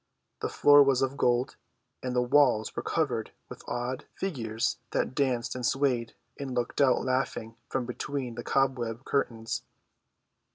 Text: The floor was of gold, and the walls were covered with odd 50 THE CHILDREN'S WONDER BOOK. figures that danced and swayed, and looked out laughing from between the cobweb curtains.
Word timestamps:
The 0.39 0.49
floor 0.49 0.81
was 0.81 1.03
of 1.03 1.15
gold, 1.15 1.57
and 2.01 2.15
the 2.15 2.23
walls 2.23 2.75
were 2.75 2.81
covered 2.81 3.33
with 3.49 3.61
odd 3.67 4.07
50 4.15 4.15
THE 4.15 4.19
CHILDREN'S 4.19 4.19
WONDER 4.19 4.25
BOOK. 4.25 4.35
figures 4.35 4.77
that 4.89 5.13
danced 5.15 5.55
and 5.55 5.63
swayed, 5.63 6.15
and 6.39 6.55
looked 6.55 6.81
out 6.81 7.03
laughing 7.05 7.55
from 7.69 7.85
between 7.85 8.33
the 8.33 8.43
cobweb 8.43 9.05
curtains. 9.05 9.61